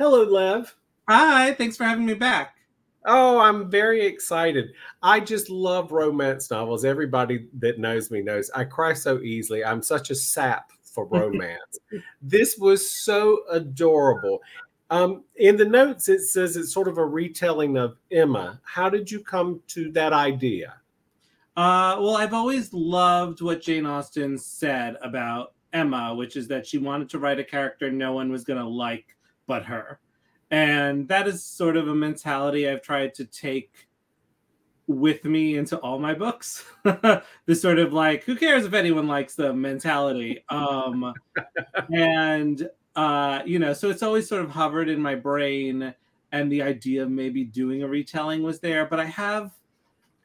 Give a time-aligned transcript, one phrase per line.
[0.00, 0.74] Hello, Lev.
[1.10, 2.56] Hi, thanks for having me back.
[3.04, 4.72] Oh, I'm very excited.
[5.02, 6.86] I just love romance novels.
[6.86, 9.62] Everybody that knows me knows I cry so easily.
[9.62, 11.80] I'm such a sap for romance.
[12.22, 14.40] this was so adorable.
[14.88, 18.58] Um, in the notes, it says it's sort of a retelling of Emma.
[18.64, 20.76] How did you come to that idea?
[21.58, 26.78] Uh, well, I've always loved what Jane Austen said about Emma, which is that she
[26.78, 29.14] wanted to write a character no one was going to like
[29.50, 29.98] but her.
[30.52, 33.88] And that is sort of a mentality I've tried to take
[34.86, 36.64] with me into all my books.
[37.46, 40.44] this sort of like, who cares if anyone likes them mentality.
[40.50, 41.12] Um,
[41.92, 45.92] and, uh, you know, so it's always sort of hovered in my brain.
[46.30, 48.86] And the idea of maybe doing a retelling was there.
[48.86, 49.50] But I have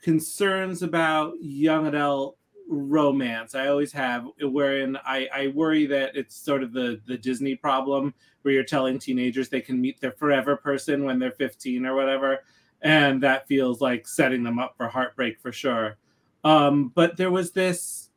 [0.04, 3.56] concerns about young adult romance.
[3.56, 8.14] I always have, wherein I, I worry that it's sort of the the Disney problem
[8.42, 12.40] where you're telling teenagers they can meet their forever person when they're 15 or whatever,
[12.82, 15.98] and that feels like setting them up for heartbreak for sure.
[16.44, 18.10] Um, but there was this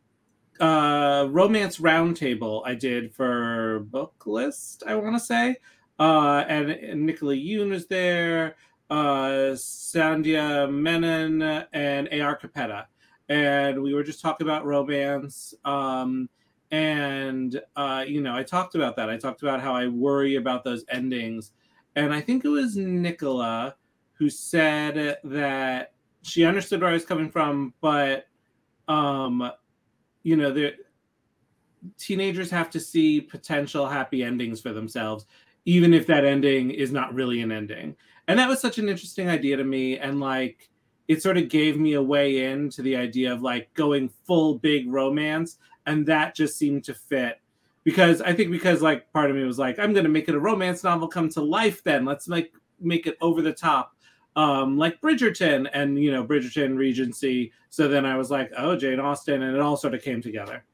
[0.61, 5.57] uh, romance roundtable I did for Booklist, I want to say,
[5.99, 8.57] uh, and, and Nicola Yoon was there
[8.91, 12.39] uh, Sandhya Menon and A.R.
[12.39, 12.87] Capetta.
[13.29, 15.55] And we were just talking about romance.
[15.65, 16.29] Um,
[16.71, 19.11] and, uh, you know, I talked about that.
[19.11, 21.53] I talked about how I worry about those endings.
[21.97, 23.75] And I think it was Nicola
[24.13, 28.27] who said that she understood where I was coming from, but,
[28.89, 29.51] um,
[30.23, 30.75] you know, the
[31.97, 35.27] teenagers have to see potential happy endings for themselves,
[35.65, 37.97] even if that ending is not really an ending
[38.29, 40.71] and that was such an interesting idea to me and like
[41.09, 44.91] it sort of gave me a way into the idea of like going full big
[44.93, 47.41] romance and that just seemed to fit.
[47.83, 50.35] Because i think because like part of me was like i'm going to make it
[50.35, 52.05] a romance novel come to life then.
[52.05, 53.97] Let's like make it over the top
[54.37, 57.53] um like bridgerton and you know bridgerton regency.
[57.71, 60.65] So then i was like oh jane austen and it all sort of came together.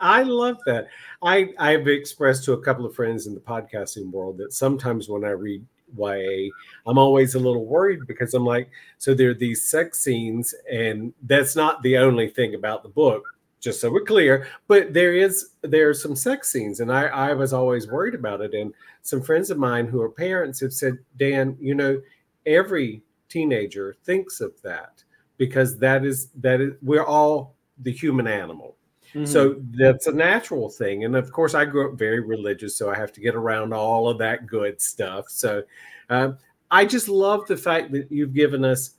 [0.00, 0.88] I love that.
[1.22, 5.24] I I've expressed to a couple of friends in the podcasting world that sometimes when
[5.24, 5.64] I read
[5.96, 6.50] YA,
[6.86, 11.12] I'm always a little worried because I'm like, so there are these sex scenes, and
[11.24, 13.22] that's not the only thing about the book,
[13.60, 14.46] just so we're clear.
[14.68, 18.40] But there is there are some sex scenes, and I, I was always worried about
[18.40, 18.54] it.
[18.54, 22.00] And some friends of mine who are parents have said, Dan, you know,
[22.46, 25.02] every teenager thinks of that
[25.38, 28.76] because that is that is we're all the human animal
[29.14, 29.24] Mm-hmm.
[29.24, 31.04] So that's a natural thing.
[31.04, 34.08] And of course, I grew up very religious, so I have to get around all
[34.08, 35.28] of that good stuff.
[35.28, 35.62] So
[36.10, 36.38] um,
[36.70, 38.94] I just love the fact that you've given us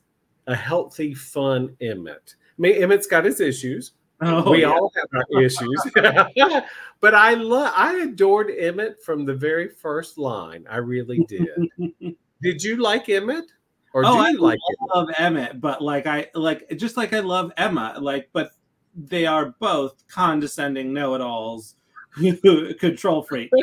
[0.48, 2.36] a healthy, fun Emmett.
[2.38, 3.94] I mean, Emmett's got his issues.
[4.24, 4.72] Oh, we yeah.
[4.72, 5.84] all have our issues.
[7.00, 10.66] but I love I adored Emmett from the very first line.
[10.70, 11.48] I really did.
[12.42, 13.46] did you like Emmett?
[13.94, 14.60] Or oh, do you I like
[14.94, 15.42] love Emmett?
[15.48, 18.52] Emmett, but like I like just like I love Emma, like but
[18.96, 21.76] they are both condescending know-it-alls
[22.80, 23.58] control freaks.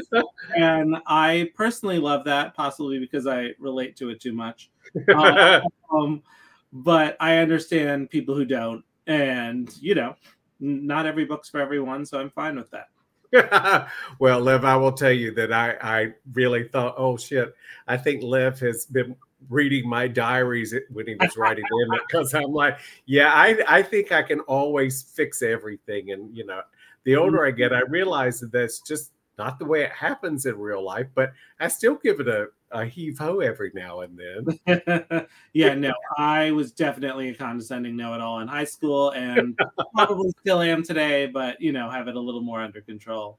[0.56, 4.71] And i personally love that possibly because i relate to it too much.
[5.91, 6.22] Um,
[6.71, 8.84] but i understand people who don't.
[9.06, 10.17] And you know
[10.61, 13.88] not every book's for everyone so i'm fine with that.
[14.19, 17.55] Well Lev, i will tell you that i i really thought oh shit
[17.87, 19.17] i think Lev has been
[19.49, 24.12] reading my diaries when he was writing them because I'm like, yeah, I I think
[24.12, 26.10] I can always fix everything.
[26.12, 26.62] And you know,
[27.04, 27.93] the older I get, I mm-hmm.
[27.93, 31.94] realize that that's just not the way it happens in real life, but I still
[31.94, 35.26] give it a, a heave ho every now and then.
[35.52, 39.56] yeah, no, I was definitely a condescending know it all in high school and
[39.94, 43.38] probably still am today, but you know, have it a little more under control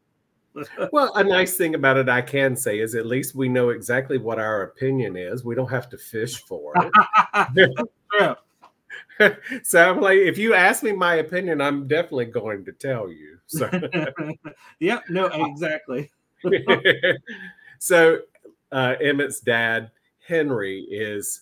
[0.92, 4.18] well, a nice thing about it I can say is at least we know exactly
[4.18, 5.46] what our opinion is.
[5.46, 8.38] We don't have to fish for it.
[9.64, 13.38] so I'm like, if you ask me my opinion, I'm definitely going to tell you.
[13.52, 13.68] So
[14.80, 16.12] yeah, no, exactly.
[17.80, 18.20] so
[18.72, 19.90] uh, Emmett's dad,
[20.24, 21.42] Henry, is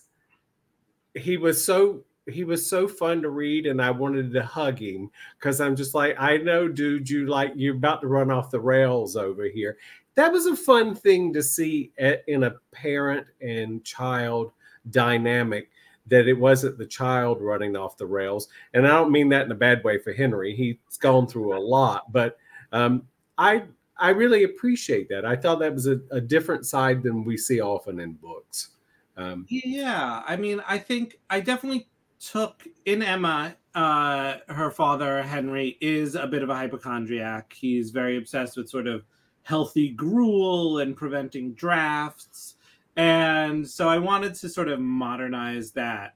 [1.14, 5.10] he was so he was so fun to read and I wanted to hug him
[5.38, 8.60] because I'm just like, I know, dude, you like you're about to run off the
[8.60, 9.76] rails over here.
[10.14, 11.92] That was a fun thing to see
[12.26, 14.52] in a parent and child
[14.90, 15.70] dynamic
[16.08, 18.48] that it wasn't the child running off the rails.
[18.74, 20.54] And I don't mean that in a bad way for Henry.
[20.54, 22.38] He's gone through a lot, but
[22.72, 23.02] um,
[23.36, 23.64] I
[23.98, 25.24] I really appreciate that.
[25.24, 28.70] I thought that was a, a different side than we see often in books.
[29.16, 31.88] Um, yeah, I mean, I think I definitely
[32.20, 33.56] took in Emma.
[33.74, 37.52] Uh, her father Henry is a bit of a hypochondriac.
[37.52, 39.04] He's very obsessed with sort of
[39.42, 42.56] healthy gruel and preventing drafts,
[42.96, 46.14] and so I wanted to sort of modernize that.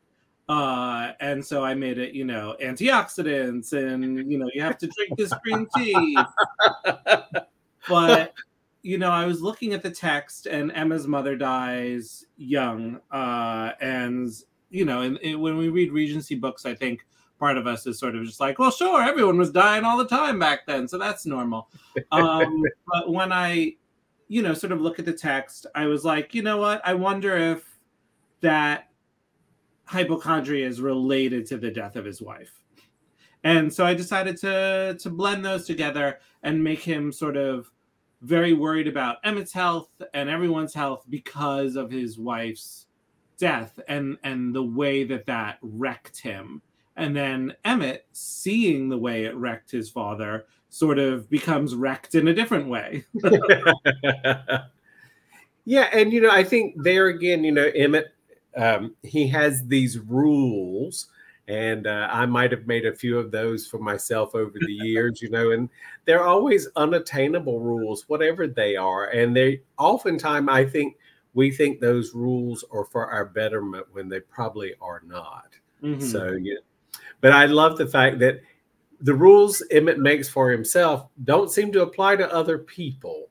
[0.49, 4.89] Uh, and so I made it, you know, antioxidants, and you know, you have to
[4.89, 6.19] drink this green tea.
[7.89, 8.35] but
[8.83, 14.29] you know, I was looking at the text, and Emma's mother dies young, uh, and
[14.73, 17.07] you know, and, and, when we read Regency books, I think
[17.39, 20.07] part of us is sort of just like, well, sure, everyone was dying all the
[20.07, 21.69] time back then, so that's normal.
[22.11, 23.75] Um, but when I,
[24.29, 26.81] you know, sort of look at the text, I was like, you know what?
[26.85, 27.65] I wonder if
[28.41, 28.89] that
[29.85, 32.63] hypochondria is related to the death of his wife.
[33.45, 37.71] And so I decided to to blend those together and make him sort of
[38.23, 42.87] very worried about Emmett's health and everyone's health because of his wife's
[43.43, 46.63] death and and the way that that wrecked him.
[46.97, 52.29] And then Emmett, seeing the way it wrecked his father, sort of becomes wrecked in
[52.29, 53.05] a different way.
[55.65, 58.15] yeah, and you know, I think there again, you know, Emmett,
[58.57, 61.09] um, he has these rules
[61.49, 65.21] and uh, I might have made a few of those for myself over the years,
[65.21, 65.69] you know, and
[66.05, 70.97] they're always unattainable rules, whatever they are, and they oftentimes I think
[71.35, 75.49] we think those rules are for our betterment when they probably are not.
[75.83, 76.01] Mm-hmm.
[76.01, 76.59] So yeah,
[77.21, 78.43] but I love the fact that
[79.01, 83.29] the rules Emmett makes for himself don't seem to apply to other people.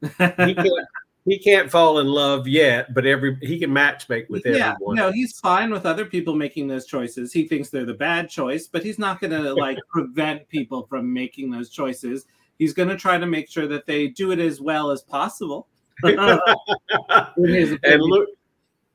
[0.00, 0.88] He can't,
[1.24, 4.60] he can't fall in love yet, but every he can match make with everyone.
[4.60, 4.96] yeah, everyone.
[4.96, 7.32] No, he's fine with other people making those choices.
[7.32, 11.10] He thinks they're the bad choice, but he's not going to like prevent people from
[11.10, 12.26] making those choices.
[12.58, 15.68] He's going to try to make sure that they do it as well as possible.
[16.02, 18.28] and look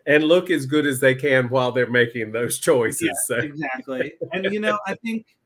[0.06, 3.02] and look as good as they can while they're making those choices.
[3.02, 3.36] Yeah, so.
[3.36, 4.14] Exactly.
[4.34, 5.38] And you know, I think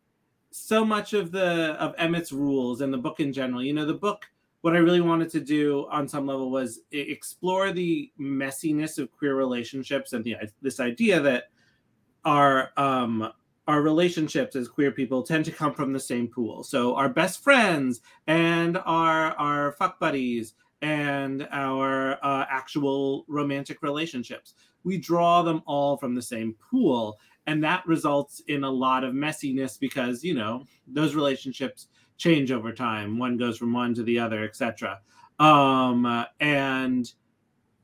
[0.51, 3.93] so much of the of Emmett's rules and the book in general, you know, the
[3.93, 4.27] book
[4.63, 9.35] what I really wanted to do on some level was explore the messiness of queer
[9.35, 11.49] relationships and the, this idea that
[12.23, 13.29] our um,
[13.67, 16.63] our relationships as queer people tend to come from the same pool.
[16.63, 20.53] So our best friends and our our fuck buddies
[20.83, 24.53] and our uh, actual romantic relationships,
[24.83, 29.13] we draw them all from the same pool, and that results in a lot of
[29.13, 31.87] messiness because you know those relationships
[32.17, 33.17] change over time.
[33.17, 34.99] One goes from one to the other, etc.
[35.39, 37.11] Um, and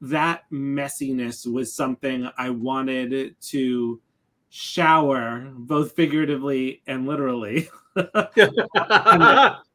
[0.02, 4.02] that messiness was something I wanted to
[4.50, 7.70] shower both figuratively and literally.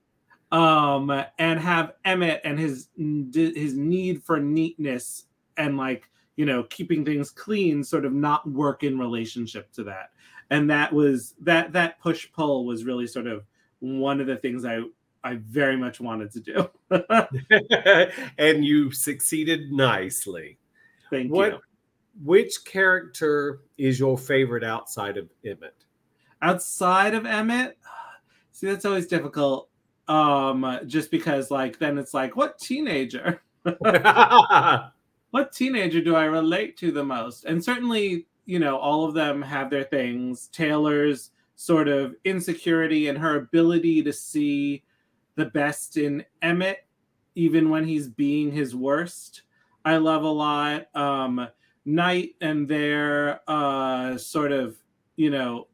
[0.54, 5.24] um, and have Emmett and his his need for neatness
[5.56, 10.10] and like you know keeping things clean sort of not work in relationship to that
[10.50, 13.44] and that was that that push pull was really sort of
[13.80, 14.82] one of the things I
[15.24, 16.70] I very much wanted to do.
[18.38, 20.58] and you succeeded nicely.
[21.10, 21.60] Thank what, you.
[22.22, 25.76] Which character is your favorite outside of Emmett?
[26.42, 27.78] Outside of Emmett?
[28.52, 29.70] See, that's always difficult.
[30.06, 33.42] Um, just because like then it's like, what teenager?
[35.30, 37.44] what teenager do I relate to the most?
[37.44, 40.48] And certainly, you know, all of them have their things.
[40.52, 44.82] Taylor's sort of insecurity and her ability to see
[45.36, 46.86] the best in Emmett,
[47.34, 49.42] even when he's being his worst.
[49.84, 50.94] I love a lot.
[50.94, 51.48] Um,
[51.86, 54.76] Night and their uh, sort of,
[55.16, 55.66] you know,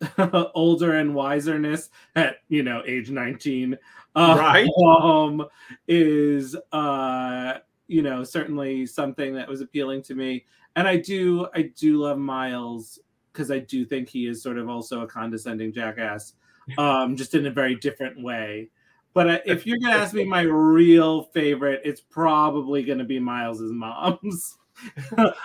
[0.54, 3.76] older and wiserness at you know age 19
[4.14, 5.44] uh, right um
[5.88, 7.54] is uh
[7.88, 10.44] you know certainly something that was appealing to me
[10.76, 13.00] and i do i do love miles
[13.38, 16.32] because I do think he is sort of also a condescending jackass,
[16.76, 18.68] um, just in a very different way.
[19.14, 24.58] But if you're gonna ask me my real favorite, it's probably gonna be Miles's mom's.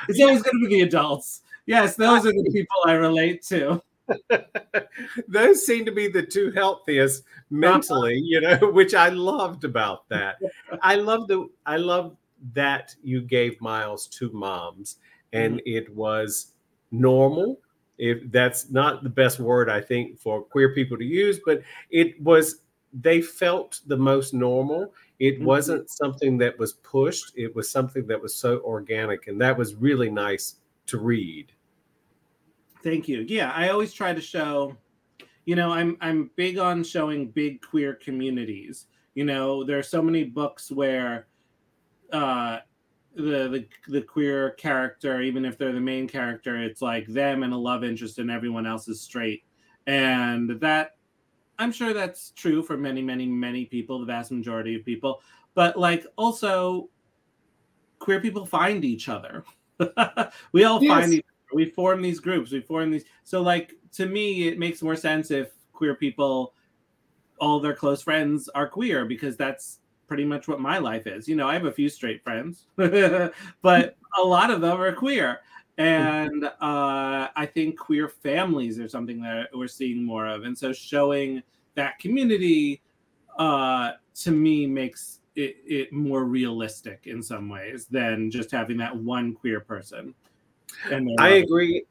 [0.10, 1.42] it's always gonna be the adults.
[1.68, 3.82] Yes, those are the people I relate to.
[5.28, 10.38] those seem to be the two healthiest mentally, you know, which I loved about that.
[10.82, 12.18] I love the I love
[12.54, 14.98] that you gave Miles two moms
[15.32, 15.78] and mm-hmm.
[15.78, 16.54] it was
[16.92, 17.60] normal
[17.98, 22.22] if that's not the best word I think for queer people to use, but it
[22.22, 22.62] was
[22.94, 24.94] they felt the most normal.
[25.20, 25.46] It mm-hmm.
[25.46, 27.32] wasn't something that was pushed.
[27.36, 30.56] It was something that was so organic, and that was really nice
[30.88, 31.52] to read.
[32.84, 33.26] Thank you.
[33.28, 34.76] Yeah, I always try to show.
[35.46, 38.88] You know, I'm I'm big on showing big queer communities.
[39.16, 41.28] You know, there are so many books where
[42.12, 42.60] uh,
[43.16, 47.54] the, the the queer character, even if they're the main character, it's like them and
[47.54, 49.44] a love interest, and everyone else is straight.
[49.88, 50.96] And that
[51.60, 55.22] I'm sure that's true for many, many, many people, the vast majority of people.
[55.54, 56.90] But like also
[58.00, 59.44] queer people find each other.
[60.52, 60.90] we all yes.
[60.92, 61.33] find each other.
[61.54, 62.52] We form these groups.
[62.52, 63.06] We form these.
[63.24, 66.54] So like to me, it makes more sense if queer people,
[67.40, 71.28] all their close friends are queer because that's pretty much what my life is.
[71.28, 75.40] You know, I have a few straight friends, but a lot of them are queer.
[75.78, 80.44] And uh, I think queer families are something that we're seeing more of.
[80.44, 81.42] And so showing
[81.76, 82.82] that community
[83.38, 88.96] uh, to me makes it, it more realistic in some ways than just having that
[88.96, 90.14] one queer person.
[91.20, 91.84] I agree.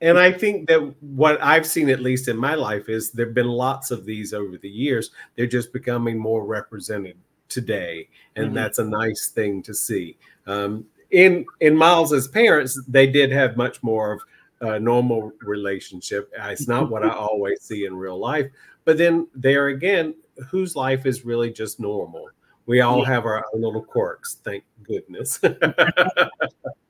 [0.00, 3.34] And I think that what I've seen, at least in my life, is there have
[3.34, 5.10] been lots of these over the years.
[5.34, 7.16] They're just becoming more represented
[7.48, 8.54] today, and mm-hmm.
[8.54, 10.18] that's a nice thing to see.
[10.46, 14.20] Um, in in Miles's parents, they did have much more of
[14.60, 16.30] a normal relationship.
[16.38, 18.50] It's not what I always see in real life,
[18.84, 20.14] but then there again,
[20.50, 22.28] whose life is really just normal?
[22.66, 23.06] We all yeah.
[23.06, 25.40] have our own little quirks, thank goodness.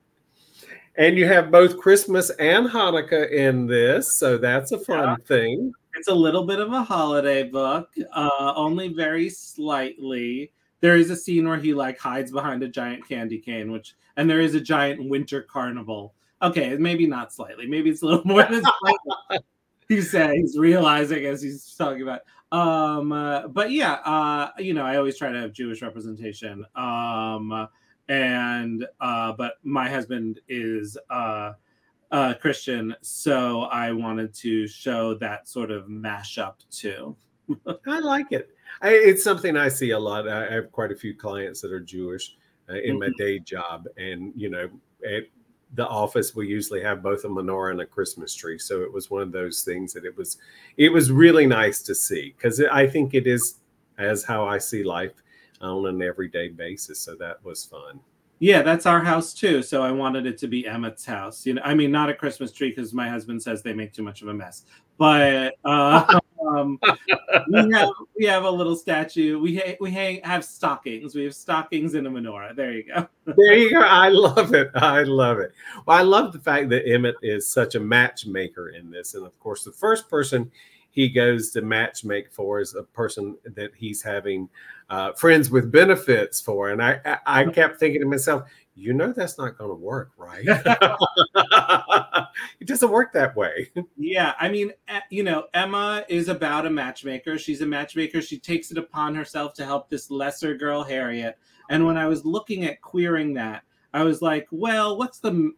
[0.97, 5.27] and you have both Christmas and Hanukkah in this, so that's a fun yeah.
[5.27, 5.73] thing.
[5.97, 10.53] It's a little bit of a holiday book, uh, only very slightly.
[10.81, 14.29] There is a scene where he like hides behind a giant candy cane, which and
[14.29, 16.15] there is a giant winter carnival.
[16.43, 19.45] Okay, maybe not slightly, maybe it's a little more than slightly.
[19.89, 22.21] he's saying he's realizing as he's talking about.
[22.53, 26.65] Um, uh, but yeah, uh, you know, I always try to have Jewish representation.
[26.77, 27.69] Um,
[28.09, 31.53] and uh, but my husband is uh
[32.15, 37.17] uh, Christian, so I wanted to show that sort of mashup too.
[37.89, 38.51] I like it.
[38.83, 40.29] I, it's something I see a lot.
[40.29, 42.37] I, have quite a few clients that are Jewish
[42.71, 42.99] uh, in mm-hmm.
[43.01, 44.69] my day job, and you know,
[45.05, 45.25] at
[45.75, 48.59] the office we usually have both a menorah and a Christmas tree.
[48.59, 50.37] So it was one of those things that it was,
[50.77, 53.57] it was really nice to see because I think it is
[53.99, 55.15] as how I see life
[55.61, 57.01] on an everyday basis.
[57.01, 58.01] So that was fun.
[58.41, 59.63] Yeah, that's our house too.
[59.63, 61.47] So I wanted it to be Emmett's house.
[61.47, 64.03] You know, I mean, not a Christmas tree because my husband says they make too
[64.03, 64.65] much of a mess.
[64.99, 66.79] But uh, um,
[67.49, 69.39] we have we have a little statue.
[69.39, 71.15] We ha- we hang have stockings.
[71.15, 72.55] We have stockings in a menorah.
[72.57, 73.09] There you go.
[73.37, 73.81] there you go.
[73.81, 74.71] I love it.
[74.75, 75.53] I love it.
[75.87, 79.39] Well, I love the fact that Emmett is such a matchmaker in this, and of
[79.39, 80.51] course, the first person
[80.95, 84.49] he goes to matchmake for is a person that he's having
[84.89, 86.71] uh, friends with benefits for.
[86.71, 88.45] And I, I, kept thinking to myself,
[88.77, 90.45] you know, that's not going to work, right?
[92.61, 93.73] it doesn't work that way.
[93.97, 94.35] Yeah.
[94.39, 94.73] I mean,
[95.11, 97.39] you know, Emma is about a matchmaker.
[97.39, 98.23] She's a matchmaker.
[98.23, 101.39] She takes it upon herself to help this lesser girl, Harriet.
[101.71, 105.53] And when I was looking at queering that, I was like, well, what's the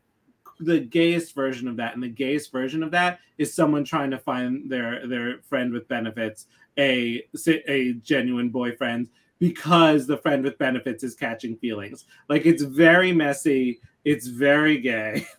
[0.61, 4.19] the gayest version of that and the gayest version of that is someone trying to
[4.19, 6.47] find their their friend with benefits
[6.79, 7.23] a
[7.69, 9.09] a genuine boyfriend
[9.39, 12.05] because the friend with benefits is catching feelings.
[12.29, 13.81] Like it's very messy.
[14.05, 15.27] It's very gay.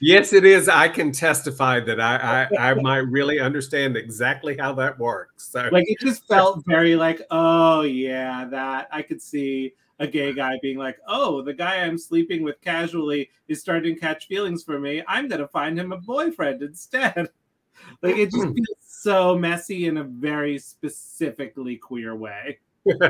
[0.00, 0.68] Yes it is.
[0.68, 5.48] I can testify that I, I i might really understand exactly how that works.
[5.50, 9.72] So like it just felt very like oh yeah that i could see
[10.02, 14.00] a gay guy being like, "Oh, the guy I'm sleeping with casually is starting to
[14.00, 15.02] catch feelings for me.
[15.06, 17.30] I'm gonna find him a boyfriend instead."
[18.02, 22.58] like it just feels so messy in a very specifically queer way.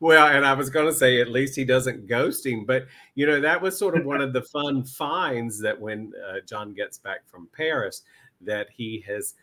[0.00, 2.64] well, and I was going to say, at least he doesn't ghost him.
[2.64, 6.40] But, you know, that was sort of one of the fun finds that when uh,
[6.48, 8.02] John gets back from Paris,
[8.40, 9.34] that he has,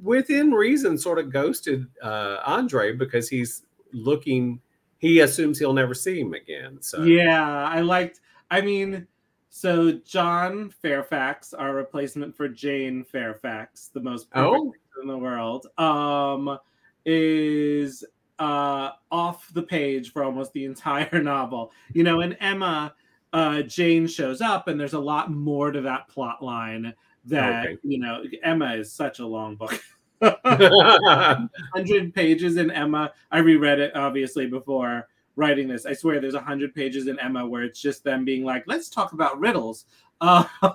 [0.00, 4.60] within reason, sort of ghosted uh, Andre because he's looking
[5.04, 6.78] he assumes he'll never see him again.
[6.80, 8.20] So yeah, I liked.
[8.50, 9.06] I mean,
[9.50, 15.02] so John Fairfax, our replacement for Jane Fairfax, the most perfect oh.
[15.02, 16.58] in the world, um,
[17.04, 18.02] is
[18.38, 21.70] uh, off the page for almost the entire novel.
[21.92, 22.94] You know, in Emma,
[23.34, 26.94] uh, Jane shows up, and there's a lot more to that plot line.
[27.26, 27.78] That okay.
[27.82, 29.78] you know, Emma is such a long book.
[30.42, 33.12] 100 pages in Emma.
[33.30, 35.86] I reread it obviously before writing this.
[35.86, 39.12] I swear there's 100 pages in Emma where it's just them being like, let's talk
[39.12, 39.86] about riddles.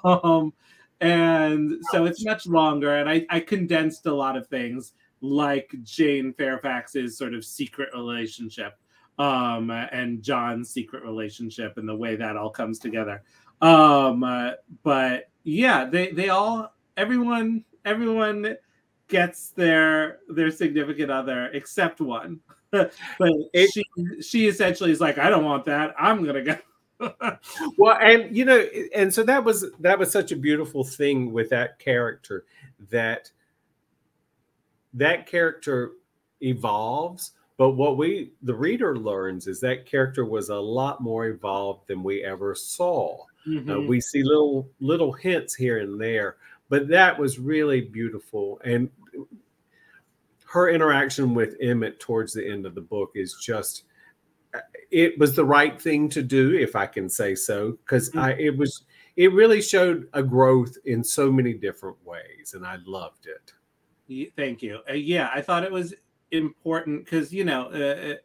[0.04, 0.54] Um,
[1.02, 2.98] and so it's much longer.
[2.98, 8.78] And I, I condensed a lot of things like Jane Fairfax's sort of secret relationship
[9.18, 13.24] um, and John's secret relationship and the way that all comes together.
[13.62, 14.52] Um, uh,
[14.84, 18.56] but yeah, they they all everyone everyone
[19.10, 22.40] gets their their significant other except one.
[22.72, 23.84] but it, she
[24.22, 25.94] she essentially is like, I don't want that.
[26.00, 26.58] I'm gonna go.
[27.78, 28.60] well, and you know,
[28.96, 32.46] and so that was that was such a beautiful thing with that character
[32.90, 33.32] that
[34.94, 35.92] that character
[36.42, 41.90] evolves but what we, the reader, learns is that character was a lot more evolved
[41.90, 43.18] than we ever saw.
[43.46, 43.70] Uh, mm-hmm.
[43.70, 46.38] Uh, we see little little hints here and there,
[46.70, 48.62] but that was really beautiful.
[48.64, 48.90] And
[50.46, 53.84] her interaction with Emmett towards the end of the book is just
[54.92, 58.20] it was the right thing to do, if I can say so, because mm-hmm.
[58.20, 58.84] I it was
[59.16, 64.34] it really showed a growth in so many different ways, and I loved it.
[64.36, 64.80] Thank you.
[64.90, 65.94] Uh, yeah, I thought it was
[66.32, 68.16] important because you know uh, uh,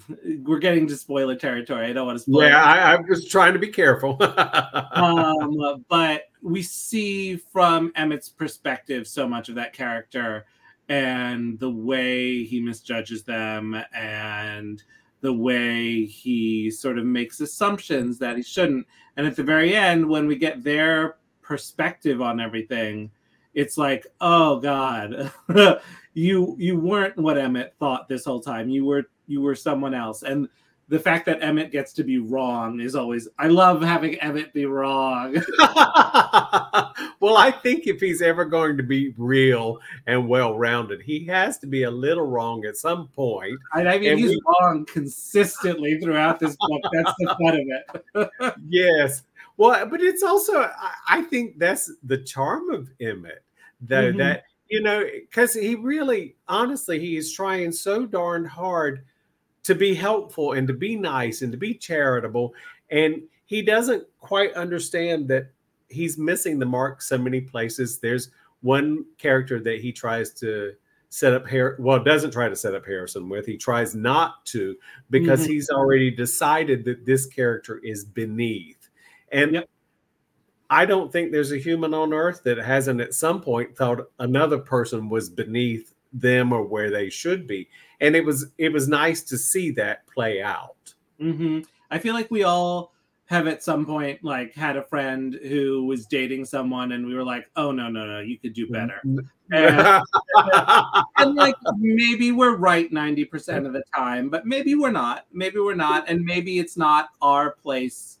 [0.42, 1.86] we're getting to spoiler territory.
[1.86, 2.48] I don't want to spoil.
[2.48, 4.16] Yeah, I, am just trying to be careful.
[4.92, 10.46] um, but we see from Emmett's perspective so much of that character
[10.88, 14.82] and the way he misjudges them and
[15.20, 18.86] the way he sort of makes assumptions that he shouldn't.
[19.16, 23.10] And at the very end, when we get their perspective on everything,
[23.54, 25.30] it's like, oh God,
[26.14, 28.68] you you weren't what Emmett thought this whole time.
[28.68, 30.22] You were you were someone else.
[30.22, 30.48] And
[30.88, 34.66] the fact that Emmett gets to be wrong is always I love having Emmett be
[34.66, 35.32] wrong.
[37.18, 41.58] well, I think if he's ever going to be real and well rounded, he has
[41.60, 43.58] to be a little wrong at some point.
[43.72, 44.40] I, I mean, and he's we...
[44.46, 46.82] wrong consistently throughout this book.
[46.92, 47.60] That's the fun
[48.14, 48.54] of it.
[48.68, 49.22] yes.
[49.56, 50.70] Well, but it's also
[51.08, 53.42] I think that's the charm of Emmett,
[53.80, 54.18] though mm-hmm.
[54.18, 59.04] that you know, because he really, honestly, he is trying so darn hard
[59.64, 62.54] to be helpful and to be nice and to be charitable.
[62.90, 65.50] And he doesn't quite understand that
[65.88, 67.98] he's missing the mark so many places.
[67.98, 70.72] There's one character that he tries to
[71.10, 74.74] set up here well doesn't try to set up harrison with he tries not to
[75.10, 75.52] because mm-hmm.
[75.52, 78.88] he's already decided that this character is beneath
[79.30, 79.68] and yep.
[80.72, 84.56] I don't think there's a human on earth that hasn't at some point thought another
[84.56, 87.68] person was beneath them or where they should be.
[88.02, 90.92] And it was it was nice to see that play out.
[91.18, 91.60] Mm-hmm.
[91.90, 92.92] I feel like we all
[93.26, 97.24] have at some point like had a friend who was dating someone and we were
[97.24, 99.00] like, oh no, no, no, you could do better.
[99.06, 99.20] Mm-hmm.
[99.54, 105.26] And, and like maybe we're right 90% of the time, but maybe we're not.
[105.30, 106.08] Maybe we're not.
[106.08, 108.18] And maybe it's not our place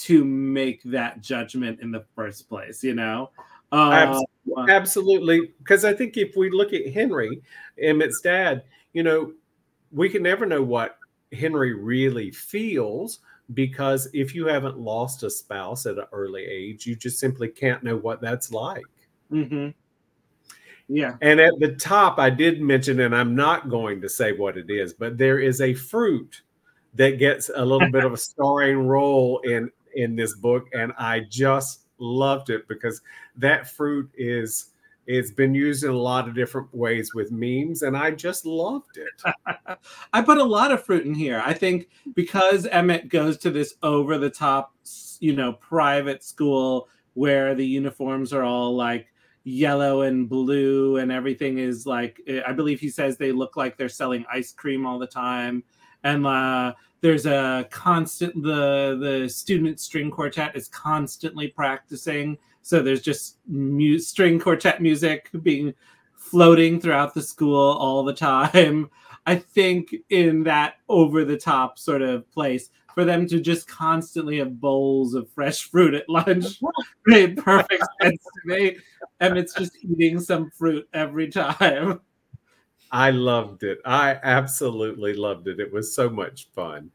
[0.00, 3.30] to make that judgment in the first place, you know?
[3.70, 4.20] Uh,
[4.68, 5.52] Absolutely.
[5.58, 7.40] Because I think if we look at Henry,
[7.78, 9.32] Emmett's dad, you know,
[9.92, 10.96] we can never know what
[11.32, 13.18] Henry really feels
[13.52, 17.82] because if you haven't lost a spouse at an early age, you just simply can't
[17.82, 18.84] know what that's like.
[19.30, 19.70] Mm-hmm.
[20.88, 21.16] Yeah.
[21.20, 24.70] And at the top, I did mention, and I'm not going to say what it
[24.70, 26.42] is, but there is a fruit
[26.94, 31.20] that gets a little bit of a starring role in in this book, and I
[31.20, 33.00] just loved it because
[33.36, 34.70] that fruit is
[35.06, 38.96] it's been used in a lot of different ways with memes and i just loved
[38.96, 39.34] it.
[40.12, 41.42] I put a lot of fruit in here.
[41.44, 44.74] I think because emmett goes to this over the top
[45.20, 49.06] you know private school where the uniforms are all like
[49.44, 53.90] yellow and blue and everything is like i believe he says they look like they're
[53.90, 55.62] selling ice cream all the time.
[56.02, 63.02] And uh, there's a constant the the student string quartet is constantly practicing so there's
[63.02, 65.72] just mu- string quartet music being
[66.16, 68.90] floating throughout the school all the time
[69.26, 74.38] i think in that over the top sort of place for them to just constantly
[74.38, 76.60] have bowls of fresh fruit at lunch
[77.06, 78.76] made perfect sense to me
[79.20, 82.00] and it's just eating some fruit every time
[82.94, 83.80] I loved it.
[83.84, 85.58] I absolutely loved it.
[85.58, 86.92] It was so much fun.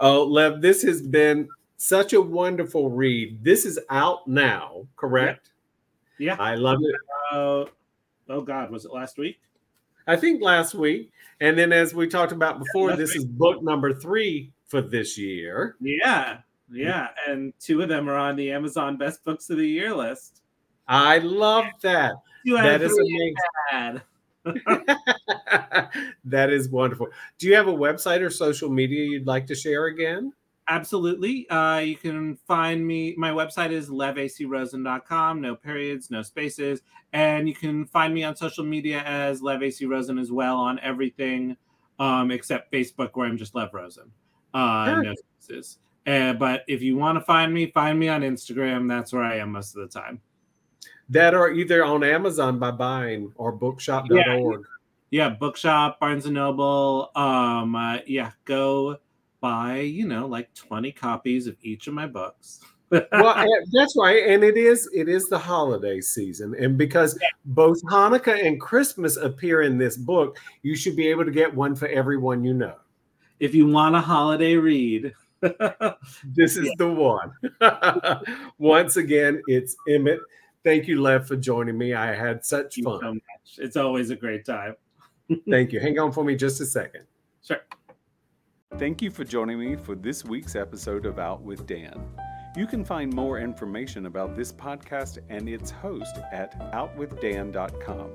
[0.00, 3.42] Oh, Lev, this has been such a wonderful read.
[3.42, 5.50] This is out now, correct?
[6.18, 6.36] Yeah.
[6.36, 6.42] yeah.
[6.42, 6.94] I love it.
[7.32, 7.64] Uh,
[8.28, 8.70] oh, God.
[8.70, 9.38] Was it last week?
[10.06, 11.12] I think last week.
[11.40, 13.18] And then, as we talked about before, yeah, this week.
[13.18, 15.76] is book number three for this year.
[15.80, 16.38] Yeah.
[16.70, 17.08] Yeah.
[17.28, 20.42] And two of them are on the Amazon Best Books of the Year list.
[20.88, 22.14] I love that.
[22.46, 24.00] that is amazing.
[26.24, 27.08] that is wonderful.
[27.38, 30.32] Do you have a website or social media you'd like to share again?
[30.68, 31.48] Absolutely.
[31.48, 33.14] Uh, you can find me.
[33.16, 35.40] My website is levacrosen.com.
[35.40, 36.82] No periods, no spaces.
[37.12, 40.80] And you can find me on social media as Lev AC Rosen as well on
[40.80, 41.56] everything
[41.98, 44.10] um, except Facebook, where I'm just Lev Rosen.
[44.52, 45.02] Uh, sure.
[45.04, 45.78] No spaces.
[46.06, 48.88] Uh, but if you want to find me, find me on Instagram.
[48.88, 50.20] That's where I am most of the time.
[51.08, 54.10] That are either on Amazon by buying or bookshop.org.
[55.10, 57.10] Yeah, yeah bookshop, Barnes and Noble.
[57.14, 58.98] Um, uh, yeah, go
[59.46, 62.60] buy, you know, like 20 copies of each of my books.
[62.90, 63.04] well,
[63.72, 68.60] that's right, and it is it is the holiday season, and because both Hanukkah and
[68.60, 72.54] Christmas appear in this book, you should be able to get one for everyone you
[72.54, 72.76] know.
[73.40, 76.72] If you want a holiday read, this is yeah.
[76.78, 77.32] the one.
[78.58, 80.20] Once again, it's Emmett.
[80.64, 81.94] Thank you, Lev, for joining me.
[81.94, 83.20] I had such fun.
[83.44, 84.74] So it's always a great time.
[85.48, 85.80] Thank you.
[85.80, 87.04] Hang on for me just a second.
[87.42, 87.60] Sure.
[88.74, 92.10] Thank you for joining me for this week's episode of Out with Dan.
[92.56, 98.10] You can find more information about this podcast and its host at outwithdan.com,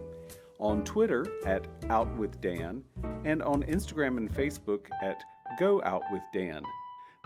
[0.60, 2.84] on Twitter at outwithdan,
[3.26, 5.24] and on Instagram and Facebook at
[5.58, 6.64] Go Out with Dan.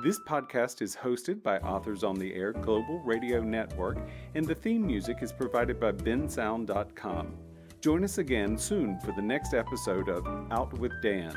[0.01, 3.97] This podcast is hosted by Authors on the Air Global Radio Network,
[4.35, 7.33] and the theme music is provided by bensound.com.
[7.81, 11.35] Join us again soon for the next episode of Out with Dan.